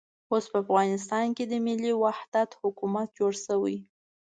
اوس 0.31 0.45
په 0.51 0.57
افغانستان 0.63 1.25
کې 1.35 1.43
د 1.47 1.53
ملي 1.65 1.93
وحدت 2.03 2.49
حکومت 2.61 3.07
جوړ 3.17 3.33
شوی. 3.45 3.77